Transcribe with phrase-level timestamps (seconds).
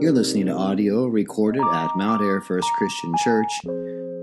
[0.00, 3.50] You're listening to audio recorded at Mount Ayr First Christian Church.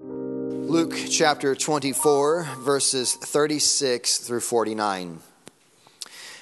[0.01, 5.19] Luke chapter 24, verses 36 through 49.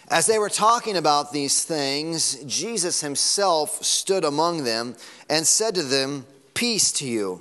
[0.08, 4.96] As they were talking about these things, Jesus himself stood among them
[5.30, 7.40] and said to them, Peace to you.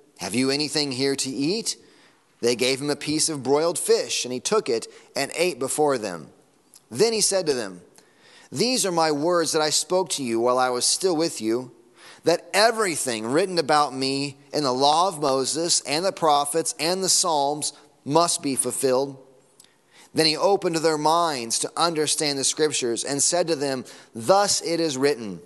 [0.21, 1.77] Have you anything here to eat?
[2.41, 5.97] They gave him a piece of broiled fish, and he took it and ate before
[5.97, 6.27] them.
[6.91, 7.81] Then he said to them,
[8.51, 11.71] These are my words that I spoke to you while I was still with you,
[12.23, 17.09] that everything written about me in the law of Moses and the prophets and the
[17.09, 17.73] Psalms
[18.05, 19.17] must be fulfilled.
[20.13, 24.79] Then he opened their minds to understand the scriptures and said to them, Thus it
[24.79, 25.41] is written,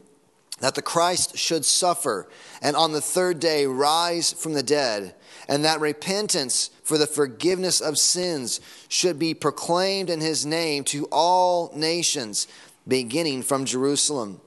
[0.59, 2.27] that the Christ should suffer
[2.61, 5.13] and on the third day rise from the dead,
[5.47, 11.07] and that repentance for the forgiveness of sins should be proclaimed in his name to
[11.11, 12.47] all nations,
[12.87, 14.39] beginning from Jerusalem.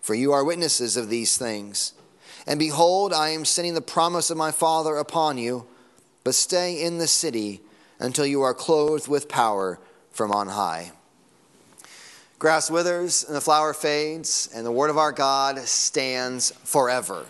[0.00, 1.94] For you are witnesses of these things.
[2.46, 5.66] And behold, I am sending the promise of my Father upon you,
[6.24, 7.60] but stay in the city
[7.98, 9.78] until you are clothed with power
[10.10, 10.92] from on high.
[12.40, 17.26] Grass withers and the flower fades, and the word of our God stands forever.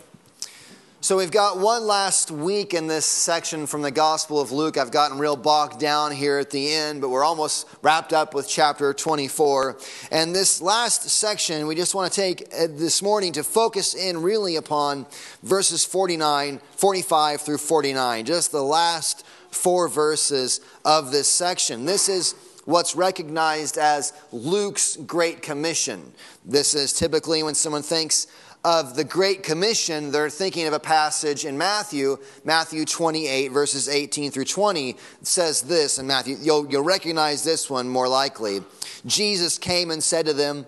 [1.00, 4.78] So, we've got one last week in this section from the Gospel of Luke.
[4.78, 8.48] I've gotten real bogged down here at the end, but we're almost wrapped up with
[8.48, 9.79] chapter 24.
[10.12, 14.23] And this last section, we just want to take uh, this morning to focus in
[14.23, 15.06] really upon
[15.42, 21.85] verses 49, 45 through 49, just the last four verses of this section.
[21.85, 26.13] This is what's recognized as Luke's Great Commission.
[26.45, 28.27] This is typically when someone thinks
[28.65, 34.31] of the Great Commission, they're thinking of a passage in Matthew, Matthew 28, verses 18
[34.31, 34.97] through 20.
[35.23, 36.37] Says this in Matthew.
[36.41, 38.61] You'll, you'll recognize this one more likely.
[39.07, 40.67] Jesus came and said to them,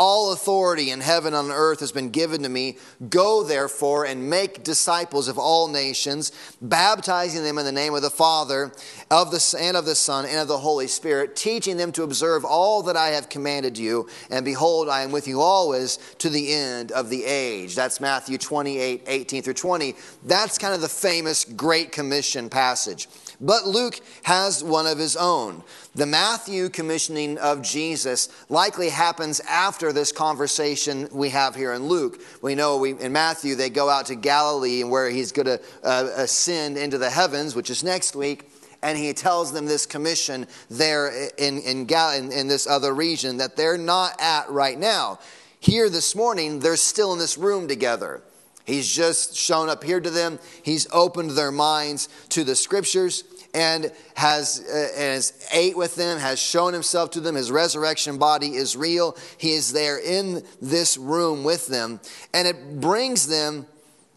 [0.00, 2.78] all authority in heaven and on earth has been given to me.
[3.10, 8.08] Go, therefore, and make disciples of all nations, baptizing them in the name of the
[8.08, 8.72] Father,
[9.10, 12.46] of the and of the Son, and of the Holy Spirit, teaching them to observe
[12.46, 14.08] all that I have commanded you.
[14.30, 17.74] And behold, I am with you always to the end of the age.
[17.74, 19.94] That's Matthew 28, 18 through 20.
[20.24, 23.06] That's kind of the famous Great Commission passage.
[23.40, 25.62] But Luke has one of his own.
[25.94, 32.20] The Matthew commissioning of Jesus likely happens after this conversation we have here in Luke.
[32.42, 35.60] We know we, in Matthew they go out to Galilee and where he's going to
[35.82, 38.50] uh, ascend into the heavens, which is next week.
[38.82, 43.56] And he tells them this commission there in, in, in, in this other region that
[43.56, 45.18] they're not at right now.
[45.60, 48.22] Here this morning, they're still in this room together.
[48.64, 50.38] He's just shown up here to them.
[50.62, 53.24] He's opened their minds to the scriptures
[53.54, 57.34] and has, uh, has ate with them, has shown himself to them.
[57.34, 59.16] His resurrection body is real.
[59.38, 62.00] He is there in this room with them.
[62.32, 63.66] And it brings them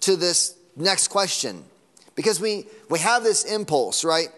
[0.02, 1.64] to this next question.
[2.16, 4.30] Because we, we have this impulse, right?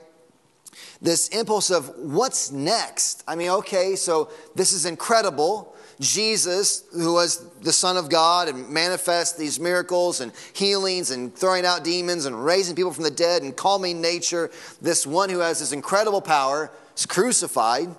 [1.02, 3.24] This impulse of what's next?
[3.28, 5.76] I mean, okay, so this is incredible.
[6.00, 11.66] Jesus, who was the Son of God and manifest these miracles and healings and throwing
[11.66, 14.52] out demons and raising people from the dead and calming nature,
[14.82, 17.90] this one who has this incredible power is crucified,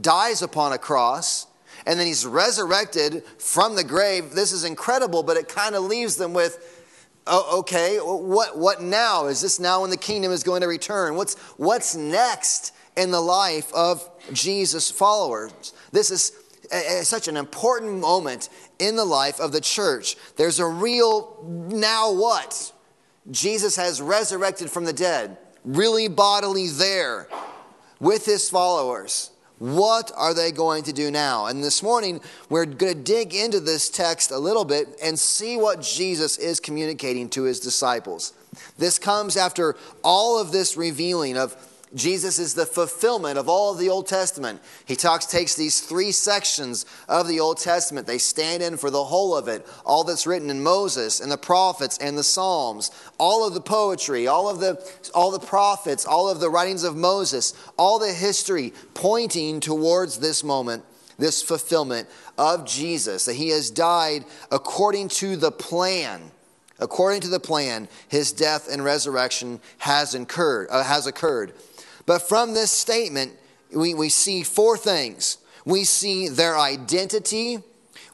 [0.00, 1.46] dies upon a cross,
[1.86, 4.30] and then he's resurrected from the grave.
[4.30, 6.82] This is incredible, but it kind of leaves them with,
[7.26, 9.26] oh, okay, what, what now?
[9.26, 11.14] Is this now when the kingdom is going to return?
[11.14, 15.72] What's, what's next in the life of Jesus' followers?
[15.92, 16.32] This is
[17.02, 18.48] such an important moment
[18.78, 20.16] in the life of the church.
[20.36, 22.72] There's a real now what?
[23.30, 27.28] Jesus has resurrected from the dead, really bodily there
[28.00, 29.30] with his followers.
[29.58, 31.46] What are they going to do now?
[31.46, 35.56] And this morning, we're going to dig into this text a little bit and see
[35.56, 38.34] what Jesus is communicating to his disciples.
[38.76, 41.56] This comes after all of this revealing of
[41.94, 44.60] Jesus is the fulfillment of all of the Old Testament.
[44.84, 48.06] He talks, takes these three sections of the Old Testament.
[48.06, 49.64] They stand in for the whole of it.
[49.86, 54.26] All that's written in Moses and the prophets and the Psalms, all of the poetry,
[54.26, 58.72] all of the, all the prophets, all of the writings of Moses, all the history
[58.94, 60.84] pointing towards this moment,
[61.16, 66.32] this fulfillment of Jesus, that he has died according to the plan.
[66.80, 71.52] According to the plan, his death and resurrection has, incurred, uh, has occurred.
[72.06, 73.32] But from this statement,
[73.74, 77.58] we, we see four things we see their identity,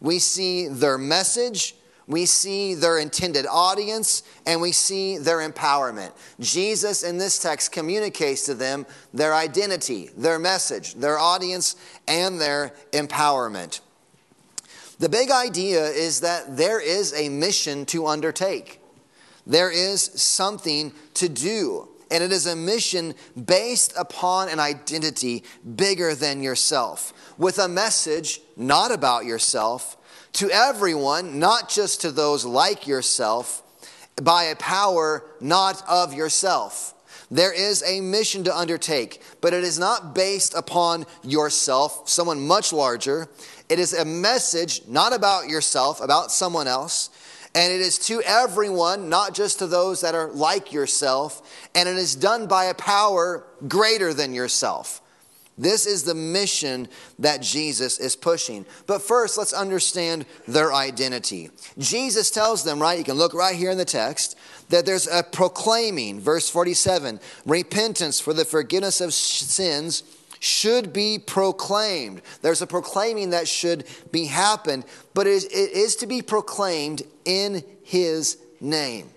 [0.00, 1.74] we see their message,
[2.06, 6.12] we see their intended audience, and we see their empowerment.
[6.38, 11.76] Jesus in this text communicates to them their identity, their message, their audience,
[12.08, 13.80] and their empowerment.
[14.98, 18.80] The big idea is that there is a mission to undertake.
[19.46, 23.14] There is something to do and it is a mission
[23.46, 25.44] based upon an identity
[25.76, 29.96] bigger than yourself, with a message not about yourself,
[30.32, 33.62] to everyone, not just to those like yourself,
[34.22, 36.94] by a power not of yourself.
[37.30, 42.72] There is a mission to undertake, but it is not based upon yourself, someone much
[42.72, 43.28] larger.
[43.68, 47.08] It is a message not about yourself, about someone else.
[47.54, 51.68] And it is to everyone, not just to those that are like yourself.
[51.74, 55.00] And it is done by a power greater than yourself.
[55.58, 56.88] This is the mission
[57.18, 58.64] that Jesus is pushing.
[58.86, 61.50] But first, let's understand their identity.
[61.76, 62.96] Jesus tells them, right?
[62.96, 64.38] You can look right here in the text,
[64.70, 70.02] that there's a proclaiming, verse 47, repentance for the forgiveness of sins
[70.40, 72.22] should be proclaimed.
[72.42, 74.84] There's a proclaiming that should be happened,
[75.14, 79.10] but it is, it is to be proclaimed in his name.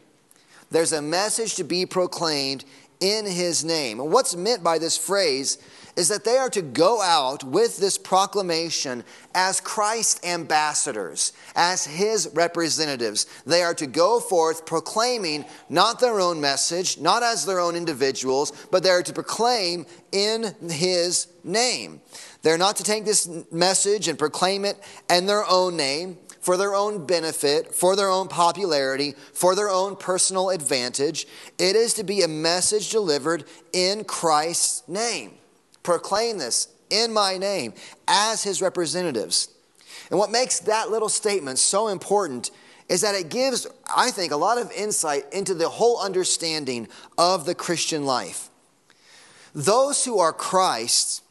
[0.69, 2.65] There's a message to be proclaimed
[2.99, 3.99] in his name.
[3.99, 5.57] And what's meant by this phrase
[5.95, 9.03] is that they are to go out with this proclamation
[9.35, 13.25] as Christ ambassadors, as his representatives.
[13.45, 18.51] They are to go forth proclaiming not their own message, not as their own individuals,
[18.71, 22.01] but they are to proclaim in his name.
[22.41, 24.77] They're not to take this message and proclaim it
[25.09, 29.95] in their own name for their own benefit, for their own popularity, for their own
[29.95, 31.25] personal advantage.
[31.57, 35.35] It is to be a message delivered in Christ's name.
[35.83, 37.73] Proclaim this in my name
[38.07, 39.49] as his representatives.
[40.09, 42.51] And what makes that little statement so important
[42.89, 46.87] is that it gives, I think, a lot of insight into the whole understanding
[47.17, 48.49] of the Christian life.
[49.55, 51.21] Those who are Christ's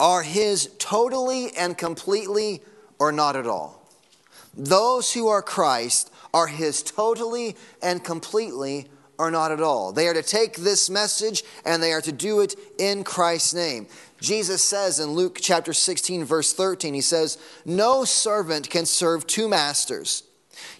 [0.00, 2.62] are his totally and completely
[2.98, 3.82] or not at all.
[4.54, 8.88] Those who are Christ are his totally and completely
[9.18, 9.92] or not at all.
[9.92, 13.88] They are to take this message and they are to do it in Christ's name.
[14.20, 19.48] Jesus says in Luke chapter 16, verse 13, he says, No servant can serve two
[19.48, 20.22] masters.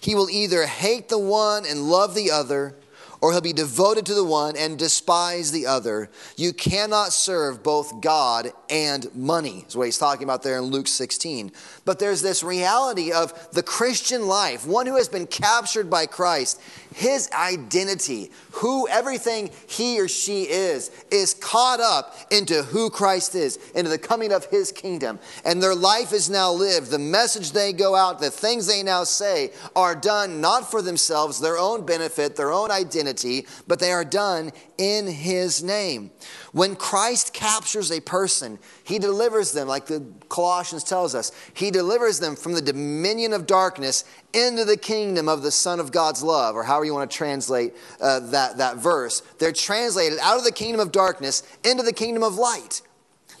[0.01, 2.75] He will either hate the one and love the other
[3.21, 6.09] or he'll be devoted to the one and despise the other.
[6.37, 10.87] You cannot serve both God and money, is what he's talking about there in Luke
[10.87, 11.51] 16.
[11.85, 16.61] But there's this reality of the Christian life, one who has been captured by Christ,
[16.95, 23.57] his identity, who everything he or she is, is caught up into who Christ is,
[23.75, 25.19] into the coming of his kingdom.
[25.43, 26.89] And their life is now lived.
[26.89, 31.39] The message they go out, the things they now say are done not for themselves,
[31.39, 33.08] their own benefit, their own identity,
[33.67, 36.11] but they are done in his name.
[36.51, 42.19] When Christ captures a person, he delivers them, like the Colossians tells us, he delivers
[42.19, 46.55] them from the dominion of darkness into the kingdom of the Son of God's love,
[46.55, 49.21] or however you want to translate uh, that, that verse.
[49.39, 52.81] They're translated out of the kingdom of darkness into the kingdom of light.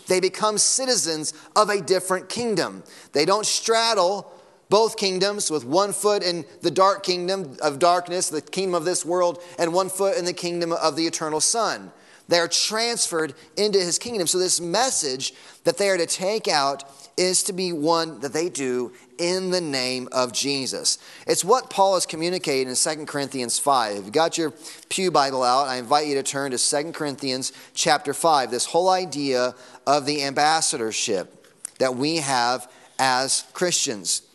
[0.07, 2.83] They become citizens of a different kingdom.
[3.13, 4.33] They don't straddle
[4.69, 9.03] both kingdoms with one foot in the dark kingdom of darkness, the kingdom of this
[9.03, 11.91] world, and one foot in the kingdom of the eternal Son.
[12.29, 14.27] They are transferred into his kingdom.
[14.27, 15.33] So, this message
[15.63, 16.83] that they are to take out
[17.17, 20.99] is to be one that they do in the name of Jesus.
[21.25, 23.97] It's what Paul is communicating in 2 Corinthians 5.
[23.97, 24.53] If you got your
[24.89, 28.51] Pew Bible out, I invite you to turn to 2 Corinthians chapter 5.
[28.51, 29.55] This whole idea
[29.87, 31.47] of the ambassadorship
[31.79, 34.28] that we have as Christians.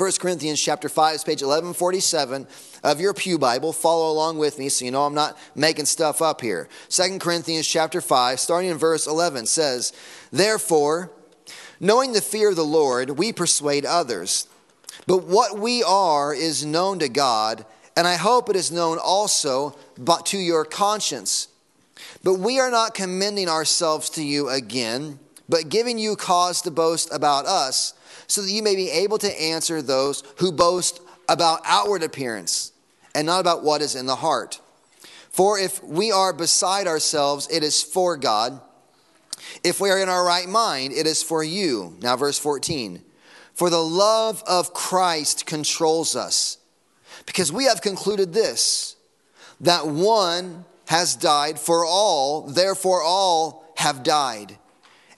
[0.00, 2.46] 1 Corinthians chapter 5 is page 1147
[2.82, 3.70] of your Pew Bible.
[3.70, 6.70] Follow along with me so you know I'm not making stuff up here.
[6.88, 9.92] 2 Corinthians chapter 5, starting in verse 11, says,
[10.32, 11.10] Therefore,
[11.80, 14.48] knowing the fear of the Lord, we persuade others.
[15.06, 19.76] But what we are is known to God, and I hope it is known also
[20.24, 21.48] to your conscience.
[22.24, 27.12] But we are not commending ourselves to you again, but giving you cause to boast
[27.12, 27.92] about us,
[28.30, 32.72] so that you may be able to answer those who boast about outward appearance
[33.14, 34.60] and not about what is in the heart.
[35.30, 38.60] For if we are beside ourselves, it is for God.
[39.64, 41.96] If we are in our right mind, it is for you.
[42.00, 43.02] Now, verse 14.
[43.52, 46.58] For the love of Christ controls us,
[47.26, 48.96] because we have concluded this
[49.60, 54.56] that one has died for all, therefore all have died.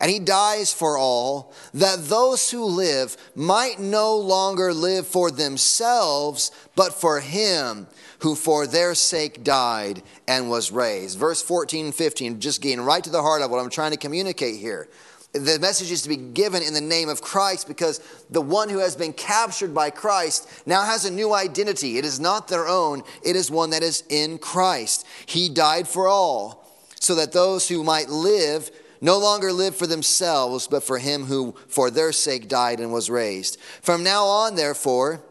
[0.02, 6.50] And he dies for all, that those who live might no longer live for themselves,
[6.74, 7.86] but for him
[8.18, 11.20] who for their sake died and was raised.
[11.20, 13.96] Verse 14 and 15, just getting right to the heart of what I'm trying to
[13.96, 14.88] communicate here.
[15.34, 18.78] The message is to be given in the name of Christ because the one who
[18.80, 21.96] has been captured by Christ now has a new identity.
[21.96, 25.06] It is not their own, it is one that is in Christ.
[25.26, 26.68] He died for all,
[27.00, 28.70] so that those who might live
[29.02, 33.10] no longer live for themselves, but for him who for their sake died and was
[33.10, 33.60] raised.
[33.82, 35.22] From now on, therefore,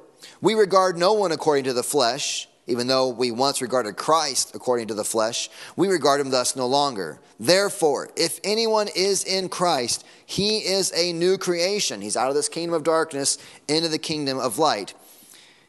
[0.41, 2.47] we regard no one according to the flesh.
[2.67, 6.67] Even though we once regarded Christ according to the flesh, we regard him thus no
[6.67, 7.19] longer.
[7.39, 12.01] Therefore, if anyone is in Christ, he is a new creation.
[12.01, 14.93] He's out of this kingdom of darkness into the kingdom of light.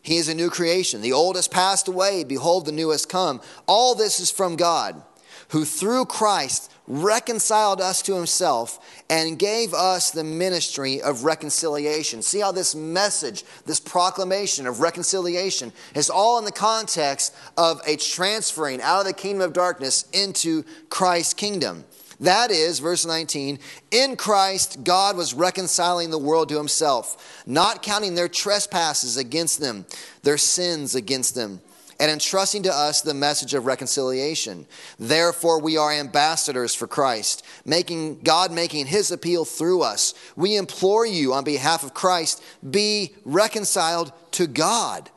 [0.02, 1.00] He is a new creation.
[1.00, 2.24] The old has passed away.
[2.24, 3.40] Behold, the new has come.
[3.66, 5.02] All this is from God,
[5.48, 12.20] who through Christ reconciled us to himself and gave us the ministry of reconciliation.
[12.20, 17.96] See how this message, this proclamation of reconciliation, is all in the context of a
[17.96, 21.84] transferring out of the kingdom of darkness into Christ's kingdom.
[22.20, 23.58] That is, verse 19,
[23.90, 29.86] in Christ, God was reconciling the world to himself, not counting their trespasses against them,
[30.22, 31.62] their sins against them
[32.02, 34.66] and entrusting to us the message of reconciliation.
[34.98, 40.12] Therefore, we are ambassadors for Christ, making God making his appeal through us.
[40.34, 45.10] We implore you on behalf of Christ, be reconciled to God.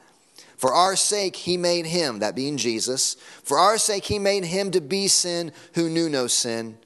[0.57, 4.69] For our sake, he made him, that being Jesus, for our sake, he made him
[4.69, 6.77] to be sin who knew no sin,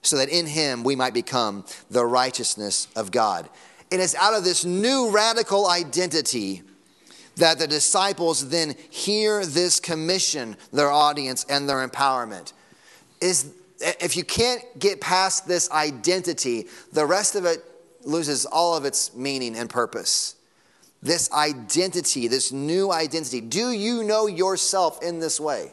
[0.00, 3.50] so that in him we might become the righteousness of God.
[3.90, 6.62] It is out of this new radical identity
[7.36, 12.52] that the disciples then hear this commission, their audience, and their empowerment.
[13.20, 17.64] Is if you can't get past this identity, the rest of it
[18.04, 20.36] loses all of its meaning and purpose.
[21.02, 23.40] This identity, this new identity.
[23.40, 25.72] Do you know yourself in this way?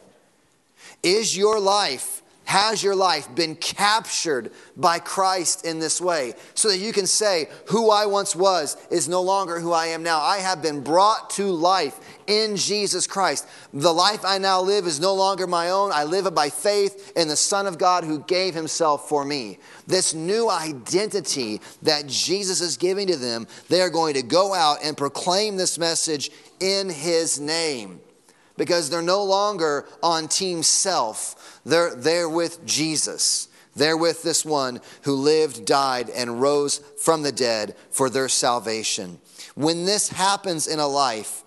[1.02, 6.32] Is your life has your life been captured by Christ in this way?
[6.54, 10.02] So that you can say, Who I once was is no longer who I am
[10.02, 10.20] now.
[10.22, 13.46] I have been brought to life in Jesus Christ.
[13.74, 15.90] The life I now live is no longer my own.
[15.92, 19.58] I live it by faith in the Son of God who gave himself for me.
[19.86, 24.78] This new identity that Jesus is giving to them, they are going to go out
[24.82, 28.00] and proclaim this message in his name
[28.58, 31.60] because they're no longer on team self.
[31.64, 33.48] They're, they're with Jesus.
[33.74, 39.20] They're with this one who lived, died, and rose from the dead for their salvation.
[39.54, 41.44] When this happens in a life,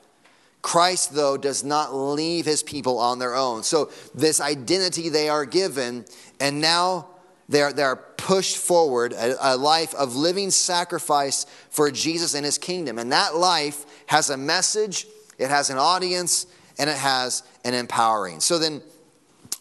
[0.62, 3.63] Christ, though, does not leave his people on their own.
[3.63, 6.06] So, this identity they are given,
[6.39, 7.08] and now
[7.50, 12.46] they are, they are pushed forward a, a life of living sacrifice for Jesus and
[12.46, 13.00] his kingdom.
[13.00, 16.46] And that life has a message, it has an audience,
[16.81, 18.39] and it has an empowering.
[18.39, 18.81] So then,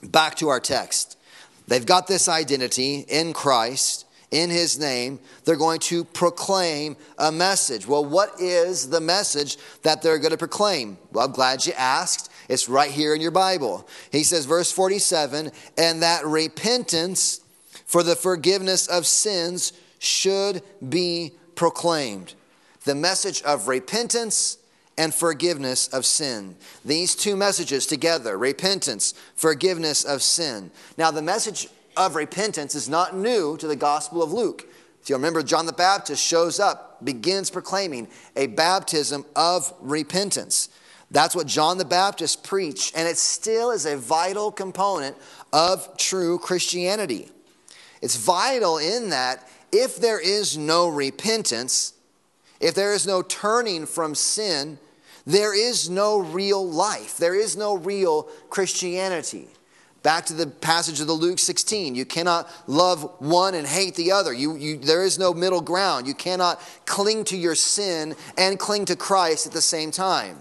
[0.02, 1.18] back to our text.
[1.68, 5.20] They've got this identity in Christ, in his name.
[5.44, 7.86] They're going to proclaim a message.
[7.86, 10.96] Well, what is the message that they're going to proclaim?
[11.12, 12.32] Well, I'm glad you asked.
[12.48, 13.86] It's right here in your Bible.
[14.10, 17.42] He says, verse 47 and that repentance
[17.84, 22.32] for the forgiveness of sins should be proclaimed.
[22.84, 24.56] The message of repentance
[25.00, 26.54] and forgiveness of sin.
[26.84, 30.70] These two messages together repentance, forgiveness of sin.
[30.98, 34.66] Now, the message of repentance is not new to the Gospel of Luke.
[35.02, 40.68] If you remember, John the Baptist shows up, begins proclaiming a baptism of repentance.
[41.10, 45.16] That's what John the Baptist preached, and it still is a vital component
[45.50, 47.30] of true Christianity.
[48.02, 51.94] It's vital in that if there is no repentance,
[52.60, 54.78] if there is no turning from sin,
[55.26, 57.16] there is no real life.
[57.16, 59.48] There is no real Christianity.
[60.02, 61.94] Back to the passage of the Luke 16.
[61.94, 64.32] You cannot love one and hate the other.
[64.32, 66.06] You, you, there is no middle ground.
[66.06, 70.38] You cannot cling to your sin and cling to Christ at the same time.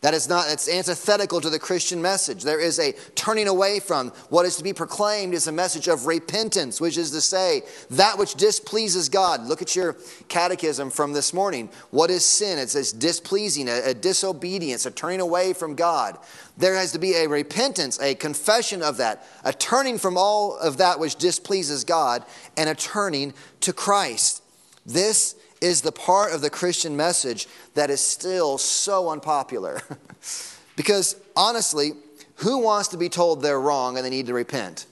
[0.00, 2.44] That is not, it's antithetical to the Christian message.
[2.44, 6.06] There is a turning away from what is to be proclaimed is a message of
[6.06, 9.44] repentance, which is to say, that which displeases God.
[9.48, 9.96] Look at your
[10.28, 11.68] catechism from this morning.
[11.90, 12.60] What is sin?
[12.60, 16.16] It says displeasing, a, a disobedience, a turning away from God.
[16.56, 20.76] There has to be a repentance, a confession of that, a turning from all of
[20.76, 22.24] that which displeases God,
[22.56, 24.44] and a turning to Christ.
[24.86, 29.80] This is the part of the Christian message that is still so unpopular.
[30.76, 31.92] because honestly,
[32.36, 34.86] who wants to be told they're wrong and they need to repent?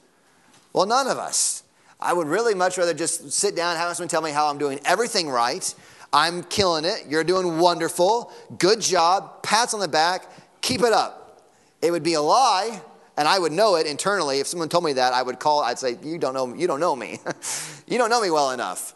[0.72, 1.62] Well, none of us.
[1.98, 4.58] I would really much rather just sit down and have someone tell me how I'm
[4.58, 5.74] doing everything right.
[6.12, 7.04] I'm killing it.
[7.08, 8.32] You're doing wonderful.
[8.58, 9.42] Good job.
[9.42, 10.30] Pats on the back.
[10.60, 11.42] Keep it up.
[11.82, 12.80] It would be a lie,
[13.16, 14.40] and I would know it internally.
[14.40, 15.60] If someone told me that, I would call.
[15.60, 16.54] I'd say, "You don't know.
[16.54, 17.18] You don't know me.
[17.86, 18.94] you don't know me well enough."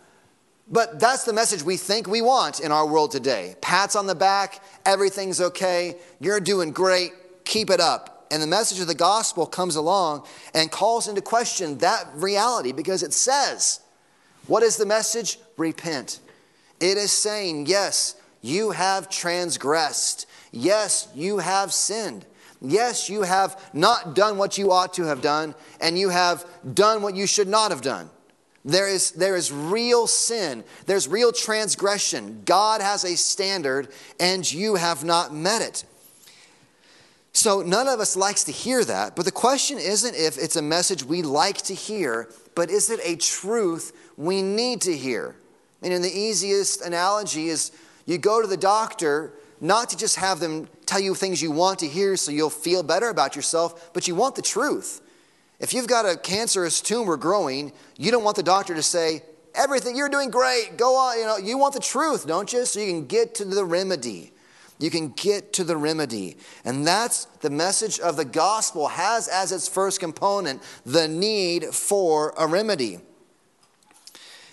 [0.70, 3.56] But that's the message we think we want in our world today.
[3.60, 7.12] Pats on the back, everything's okay, you're doing great,
[7.44, 8.28] keep it up.
[8.30, 10.24] And the message of the gospel comes along
[10.54, 13.80] and calls into question that reality because it says,
[14.46, 15.40] What is the message?
[15.56, 16.20] Repent.
[16.78, 20.26] It is saying, Yes, you have transgressed.
[20.52, 22.24] Yes, you have sinned.
[22.62, 27.02] Yes, you have not done what you ought to have done, and you have done
[27.02, 28.10] what you should not have done.
[28.64, 30.64] There is, there is real sin.
[30.86, 32.42] There's real transgression.
[32.44, 33.88] God has a standard,
[34.18, 35.84] and you have not met it.
[37.32, 40.62] So none of us likes to hear that, but the question isn't if it's a
[40.62, 45.36] message we like to hear, but is it a truth we need to hear?
[45.80, 47.72] Mean, the easiest analogy is
[48.04, 51.78] you go to the doctor not to just have them tell you things you want
[51.78, 55.00] to hear so you'll feel better about yourself, but you want the truth.
[55.60, 59.22] If you've got a cancerous tumor growing, you don't want the doctor to say,
[59.54, 61.18] everything, you're doing great, go on.
[61.18, 62.64] You know, you want the truth, don't you?
[62.64, 64.32] So you can get to the remedy.
[64.78, 66.38] You can get to the remedy.
[66.64, 72.32] And that's the message of the gospel has as its first component the need for
[72.38, 73.00] a remedy.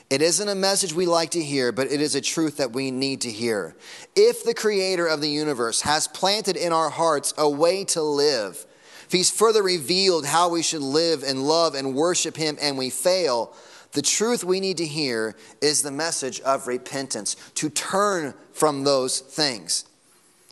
[0.10, 2.92] It isn't a message we like to hear, but it is a truth that we
[2.92, 3.76] need to hear.
[4.16, 8.66] If the creator of the universe has planted in our hearts a way to live,
[9.10, 13.54] he's further revealed how we should live and love and worship him and we fail,
[13.94, 19.20] the truth we need to hear is the message of repentance, to turn from those
[19.20, 19.86] things.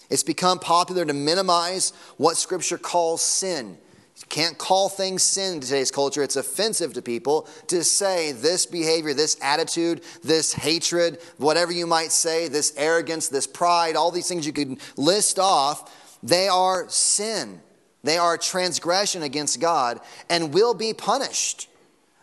[0.10, 3.78] It's become popular to minimize what Scripture calls sin.
[4.18, 6.24] You can't call things sin in today's culture.
[6.24, 12.12] It's offensive to people to say this behavior, this attitude, this hatred, whatever you might
[12.12, 17.62] say, this arrogance, this pride, all these things you could list off, they are sin.
[18.06, 21.68] They are transgression against God and will be punished.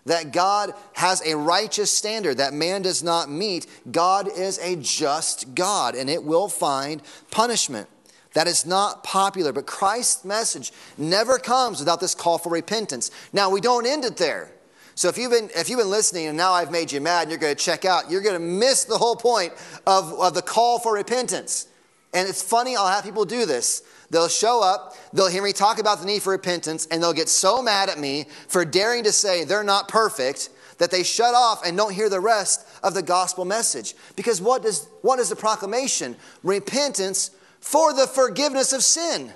[0.07, 3.67] That God has a righteous standard that man does not meet.
[3.91, 7.89] God is a just God and it will find punishment.
[8.35, 13.11] That is not popular, but Christ's message never comes without this call for repentance.
[13.33, 14.53] Now, we don't end it there.
[14.95, 17.31] So if you've been if you've been listening and now I've made you mad and
[17.31, 19.53] you're going to check out, you're going to miss the whole point
[19.87, 21.67] of, of the call for repentance.
[22.15, 23.83] And it's funny, I'll have people do this.
[24.13, 27.31] They'll show up, they'll hear me talk about the need for repentance, and they'll get
[27.31, 31.65] so mad at me for daring to say they're not perfect that they shut off
[31.65, 33.95] and don't hear the rest of the gospel message.
[34.15, 36.15] Because what does what is the proclamation?
[36.43, 39.33] Repentance for the forgiveness of sin.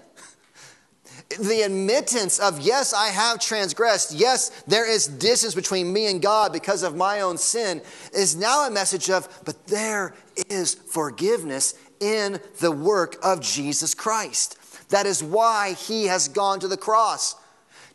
[1.40, 4.12] The admittance of, yes, I have transgressed.
[4.12, 7.80] Yes, there is distance between me and God because of my own sin,
[8.12, 10.14] is now a message of, but there
[10.50, 14.58] is forgiveness in the work of Jesus Christ.
[14.90, 17.34] That is why he has gone to the cross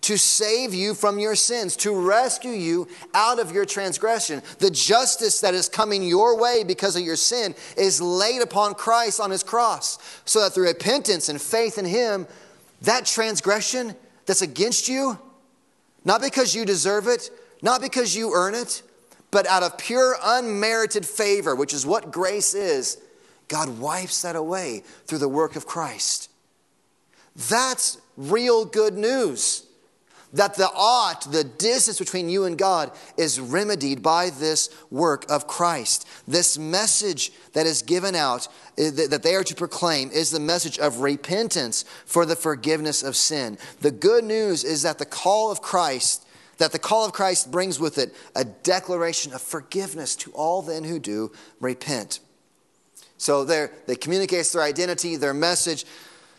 [0.02, 4.42] to save you from your sins, to rescue you out of your transgression.
[4.58, 9.20] The justice that is coming your way because of your sin is laid upon Christ
[9.20, 12.28] on his cross, so that through repentance and faith in him,
[12.82, 15.20] that transgression that's against you,
[16.04, 17.30] not because you deserve it,
[17.62, 18.82] not because you earn it,
[19.30, 22.98] but out of pure unmerited favor, which is what grace is,
[23.48, 26.31] God wipes that away through the work of Christ.
[27.50, 29.66] That's real good news.
[30.34, 35.46] That the ought, the distance between you and God, is remedied by this work of
[35.46, 36.08] Christ.
[36.26, 40.80] This message that is given out, eh, that they are to proclaim, is the message
[40.80, 43.58] of repentance for the forgiveness of sin.
[43.82, 46.26] The good news is that the call of Christ,
[46.60, 50.86] that the call of Christ brings with it a declaration of forgiveness to all then
[50.86, 52.22] who do repent.
[53.18, 55.86] So they communicate their identity, their message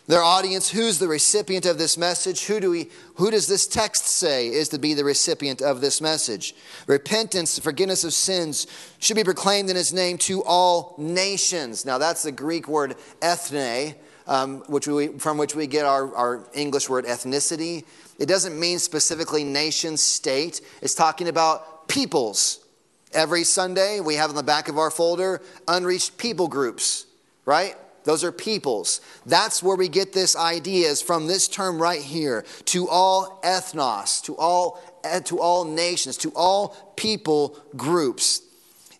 [0.06, 4.06] their audience who's the recipient of this message who do we who does this text
[4.06, 6.54] say is to be the recipient of this message
[6.86, 8.66] repentance forgiveness of sins
[8.98, 13.94] should be proclaimed in his name to all nations now that's the greek word ethne
[14.26, 17.84] um, which we, from which we get our, our English word ethnicity.
[18.18, 20.60] It doesn't mean specifically nation, state.
[20.80, 22.64] It's talking about peoples.
[23.12, 27.06] Every Sunday, we have in the back of our folder unreached people groups,
[27.44, 27.76] right?
[28.04, 29.00] Those are peoples.
[29.26, 34.22] That's where we get this idea is from this term right here to all ethnos,
[34.24, 38.42] to all, eh, to all nations, to all people groups.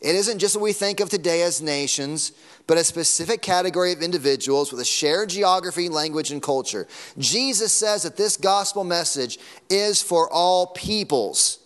[0.01, 2.33] It isn't just what we think of today as nations,
[2.67, 6.87] but a specific category of individuals with a shared geography, language, and culture.
[7.19, 9.39] Jesus says that this gospel message
[9.69, 11.59] is for all peoples.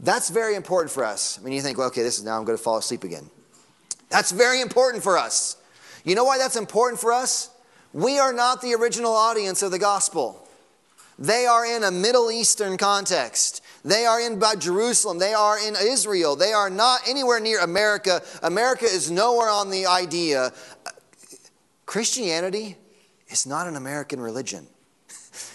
[0.00, 1.38] That's very important for us.
[1.38, 3.28] I mean, you think, well, okay, this is now I'm going to fall asleep again.
[4.10, 5.56] That's very important for us.
[6.04, 7.50] You know why that's important for us?
[7.92, 10.46] We are not the original audience of the gospel.
[11.18, 13.62] They are in a Middle Eastern context.
[13.84, 15.18] They are in Jerusalem.
[15.18, 16.36] They are in Israel.
[16.36, 18.22] They are not anywhere near America.
[18.42, 20.52] America is nowhere on the idea.
[21.86, 22.76] Christianity
[23.28, 24.66] is not an American religion.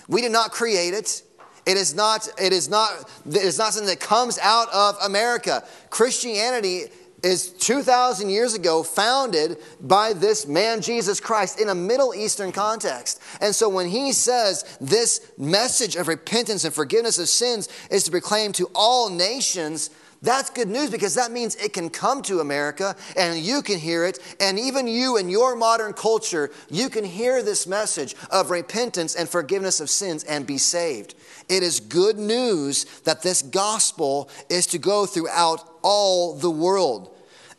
[0.07, 1.23] We did not create it.
[1.65, 5.63] It is not, it is not, it is not something that comes out of America.
[5.89, 6.87] Christianity
[7.23, 13.21] is 2,000 years ago founded by this man, Jesus Christ, in a Middle Eastern context.
[13.41, 18.11] And so when he says this message of repentance and forgiveness of sins is to
[18.11, 19.89] proclaim to all nations,
[20.23, 24.05] that's good news because that means it can come to America and you can hear
[24.05, 24.19] it.
[24.39, 29.27] And even you in your modern culture, you can hear this message of repentance and
[29.27, 31.15] forgiveness of sins and be saved.
[31.49, 37.12] It is good news that this gospel is to go throughout all the world.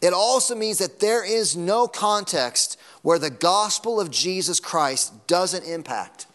[0.04, 5.64] It also means that there is no context where the gospel of Jesus Christ doesn't
[5.64, 6.26] impact.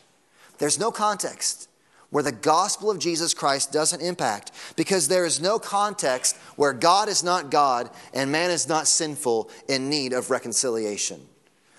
[0.58, 1.70] There's no context
[2.10, 7.10] where the gospel of Jesus Christ doesn't impact because there is no context where God
[7.10, 11.22] is not God and man is not sinful in need of reconciliation.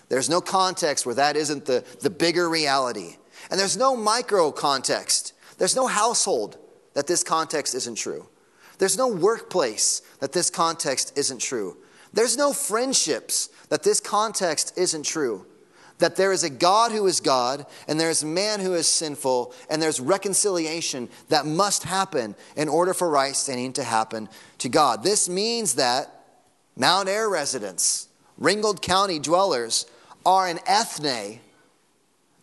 [0.07, 3.17] There's no context where that isn't the, the bigger reality.
[3.49, 5.33] And there's no micro context.
[5.57, 6.57] There's no household
[6.93, 8.29] that this context isn't true.
[8.81, 11.77] There's no workplace that this context isn't true.
[12.13, 15.45] There's no friendships that this context isn't true.
[15.99, 19.79] That there is a God who is God, and there's man who is sinful, and
[19.79, 25.03] there's reconciliation that must happen in order for right standing to happen to God.
[25.03, 26.23] This means that
[26.75, 28.07] Mount Ayr residents,
[28.39, 29.85] Ringgold County dwellers,
[30.25, 31.39] are an ethne,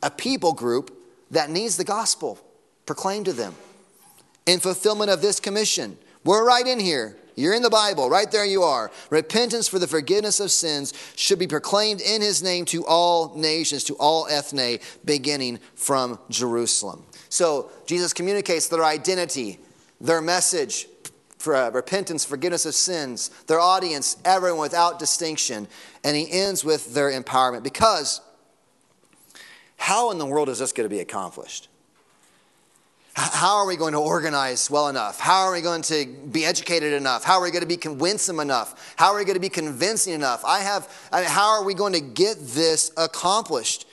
[0.04, 0.96] a people group
[1.32, 2.38] that needs the gospel
[2.86, 3.56] proclaimed to them.
[4.46, 5.98] In fulfillment of this commission,
[6.28, 7.16] we're right in here.
[7.36, 8.90] You're in the Bible, right there you are.
[9.08, 13.82] Repentance for the forgiveness of sins should be proclaimed in his name to all nations,
[13.84, 17.06] to all ethne, beginning from Jerusalem.
[17.30, 19.58] So Jesus communicates their identity,
[20.02, 20.86] their message
[21.38, 25.66] for uh, repentance, forgiveness of sins, their audience, everyone without distinction.
[26.04, 28.20] And he ends with their empowerment because
[29.78, 31.68] how in the world is this going to be accomplished?
[33.20, 35.18] How are we going to organize well enough?
[35.18, 37.24] How are we going to be educated enough?
[37.24, 38.94] How are we going to be convincing enough?
[38.96, 40.44] How are we going to be convincing enough?
[40.44, 43.88] I have, I mean, how are we going to get this accomplished?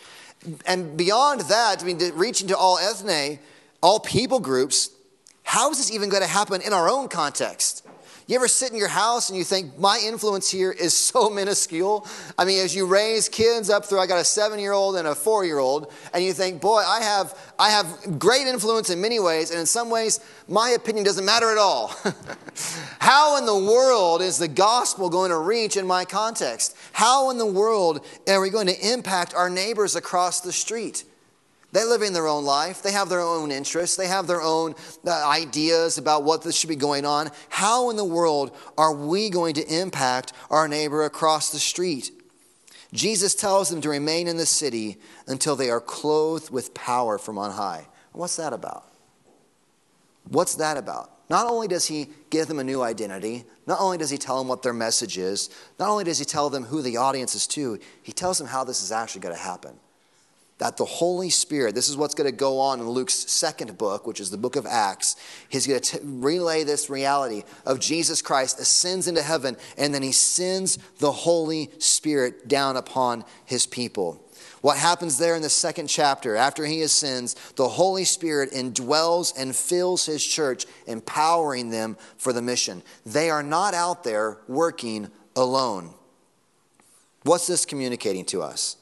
[0.68, 3.40] And beyond that, I mean, reaching to all ethne,
[3.82, 4.92] all people groups,
[5.42, 7.85] how is this even going to happen in our own context?
[8.28, 12.08] You ever sit in your house and you think, my influence here is so minuscule?
[12.40, 15.08] I mean, as you raise kids up through, I got a seven year old and
[15.08, 19.00] a four year old, and you think, boy, I have, I have great influence in
[19.00, 21.94] many ways, and in some ways, my opinion doesn't matter at all.
[23.00, 26.76] How in the world is the gospel going to reach in my context?
[26.94, 31.04] How in the world are we going to impact our neighbors across the street?
[31.76, 32.82] They live in their own life.
[32.82, 33.98] They have their own interests.
[33.98, 37.30] They have their own uh, ideas about what this should be going on.
[37.50, 42.12] How in the world are we going to impact our neighbor across the street?
[42.94, 47.38] Jesus tells them to remain in the city until they are clothed with power from
[47.38, 47.90] on high.
[48.14, 48.86] What's that about?
[50.30, 51.12] What's that about?
[51.30, 54.48] Not only does he give them a new identity, not only does he tell them
[54.48, 57.80] what their message is, not only does he tell them who the audience is to,
[58.02, 59.78] he tells them how this is actually going to happen
[60.58, 64.08] that the Holy Spirit, this is what's going to go on in Luke's second book,
[64.08, 65.18] which is the book of Acts.
[65.50, 70.02] He's going to t- relay this reality of Jesus Christ ascends into heaven, and then
[70.02, 74.22] he sends the Holy Spirit down upon his people.
[74.62, 79.56] What happens there in the second chapter, after he ascends, the Holy Spirit indwells and
[79.56, 82.82] fills his church, empowering them for the mission.
[83.06, 85.94] They are not out there working alone.
[87.24, 88.78] What's this communicating to us?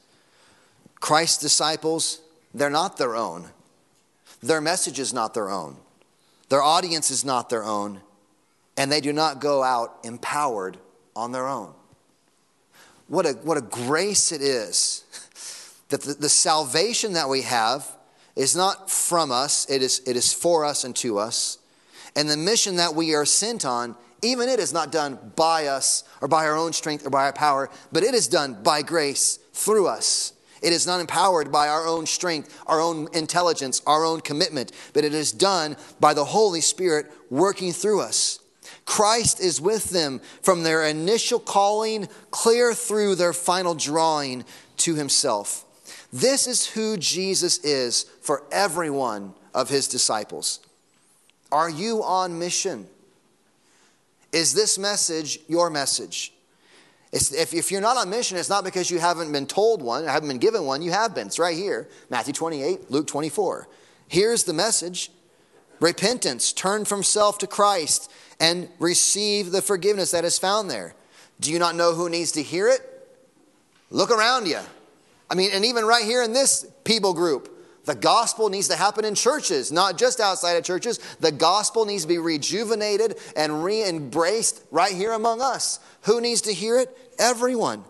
[1.03, 2.21] Christ's disciples,
[2.53, 3.49] they're not their own.
[4.41, 5.75] Their message is not their own.
[6.47, 7.99] Their audience is not their own.
[8.77, 10.77] And they do not go out empowered
[11.13, 11.73] on their own.
[13.09, 15.03] What a, what a grace it is
[15.89, 17.85] that the, the salvation that we have
[18.37, 21.57] is not from us, it is, it is for us and to us.
[22.15, 26.05] And the mission that we are sent on, even it is not done by us
[26.21, 29.37] or by our own strength or by our power, but it is done by grace
[29.51, 30.31] through us.
[30.63, 35.03] It is not empowered by our own strength, our own intelligence, our own commitment, but
[35.03, 38.39] it is done by the Holy Spirit working through us.
[38.85, 44.45] Christ is with them from their initial calling clear through their final drawing
[44.77, 45.65] to himself.
[46.11, 50.59] This is who Jesus is for every one of his disciples.
[51.51, 52.87] Are you on mission?
[54.31, 56.32] Is this message your message?
[57.13, 60.29] If, if you're not on mission, it's not because you haven't been told one, haven't
[60.29, 60.81] been given one.
[60.81, 61.27] You have been.
[61.27, 63.67] It's right here Matthew 28, Luke 24.
[64.07, 65.11] Here's the message
[65.79, 70.95] repentance, turn from self to Christ, and receive the forgiveness that is found there.
[71.39, 72.81] Do you not know who needs to hear it?
[73.91, 74.59] Look around you.
[75.29, 77.52] I mean, and even right here in this people group,
[77.85, 80.99] the gospel needs to happen in churches, not just outside of churches.
[81.19, 85.79] The gospel needs to be rejuvenated and re embraced right here among us.
[86.03, 86.97] Who needs to hear it?
[87.19, 87.83] Everyone.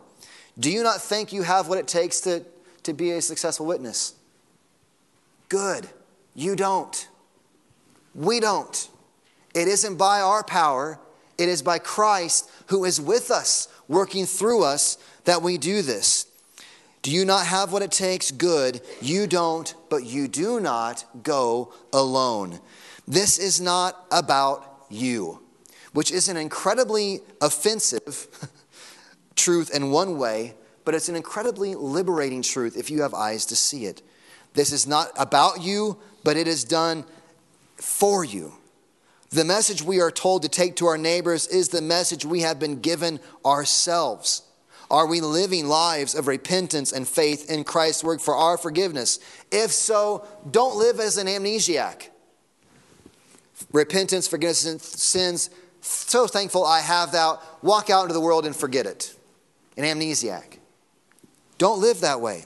[0.57, 2.43] Do you not think you have what it takes to,
[2.83, 4.13] to be a successful witness?
[5.49, 5.87] Good.
[6.33, 7.07] You don't.
[8.15, 8.89] We don't.
[9.53, 10.99] It isn't by our power,
[11.37, 16.25] it is by Christ who is with us, working through us, that we do this.
[17.03, 18.31] Do you not have what it takes?
[18.31, 18.81] Good.
[19.01, 22.61] You don't, but you do not go alone.
[23.05, 25.41] This is not about you,
[25.91, 28.27] which is an incredibly offensive
[29.35, 33.55] truth in one way, but it's an incredibly liberating truth if you have eyes to
[33.55, 34.01] see it.
[34.53, 37.03] This is not about you, but it is done
[37.75, 38.53] for you.
[39.29, 42.59] The message we are told to take to our neighbors is the message we have
[42.59, 44.43] been given ourselves.
[44.93, 49.17] Are we living lives of repentance and faith in Christ's work for our forgiveness?
[49.51, 52.09] If so, don't live as an amnesiac.
[53.71, 55.49] Repentance, forgiveness of sins,
[55.81, 57.41] so thankful I have that.
[57.63, 59.15] Walk out into the world and forget it.
[59.77, 60.59] An amnesiac.
[61.57, 62.45] Don't live that way.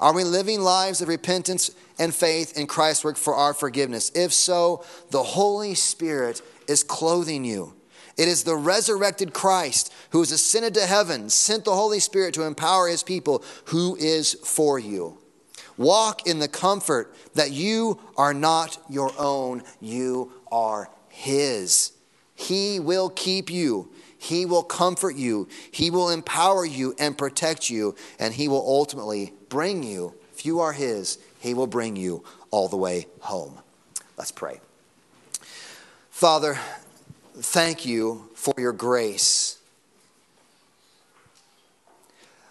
[0.00, 4.12] Are we living lives of repentance and faith in Christ's work for our forgiveness?
[4.14, 7.72] If so, the Holy Spirit is clothing you.
[8.20, 12.42] It is the resurrected Christ who has ascended to heaven, sent the Holy Spirit to
[12.42, 15.16] empower his people, who is for you.
[15.78, 21.92] Walk in the comfort that you are not your own, you are his.
[22.34, 23.90] He will keep you.
[24.18, 25.48] He will comfort you.
[25.70, 27.94] He will empower you and protect you.
[28.18, 32.68] And He will ultimately bring you, if you are His, He will bring you all
[32.68, 33.60] the way home.
[34.18, 34.60] Let's pray.
[36.10, 36.58] Father,
[37.34, 39.58] thank you for your grace.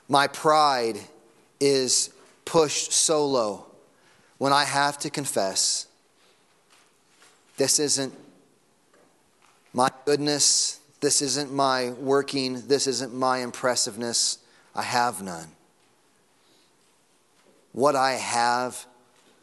[0.07, 0.99] My pride
[1.59, 2.11] is
[2.45, 3.65] pushed so low
[4.37, 5.85] when I have to confess
[7.57, 8.13] this isn't
[9.73, 14.39] my goodness, this isn't my working, this isn't my impressiveness.
[14.73, 15.47] I have none.
[17.71, 18.85] What I have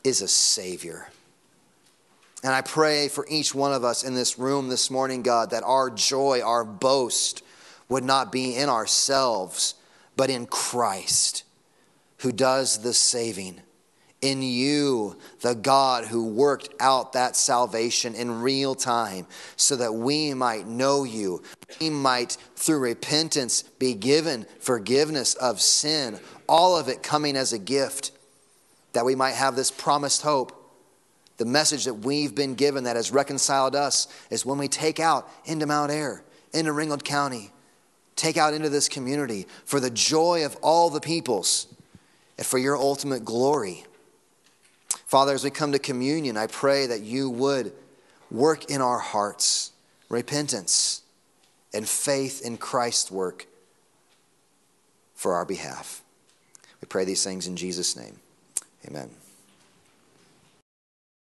[0.02, 1.08] is a Savior.
[2.42, 5.62] And I pray for each one of us in this room this morning, God, that
[5.62, 7.42] our joy, our boast
[7.88, 9.74] would not be in ourselves,
[10.16, 11.44] but in Christ,
[12.18, 13.62] who does the saving.
[14.22, 20.32] In you, the God who worked out that salvation in real time, so that we
[20.34, 21.42] might know you.
[21.80, 26.18] We might, through repentance, be given forgiveness of sin,
[26.48, 28.10] all of it coming as a gift,
[28.94, 30.65] that we might have this promised hope
[31.36, 35.28] the message that we've been given that has reconciled us is when we take out
[35.44, 36.22] into Mount Ayr,
[36.52, 37.50] into Ringgold County,
[38.14, 41.66] take out into this community for the joy of all the peoples
[42.38, 43.84] and for your ultimate glory.
[45.06, 47.72] Father, as we come to communion, I pray that you would
[48.30, 49.72] work in our hearts
[50.08, 51.02] repentance
[51.74, 53.46] and faith in Christ's work
[55.14, 56.02] for our behalf.
[56.80, 58.20] We pray these things in Jesus' name.
[58.86, 59.10] Amen.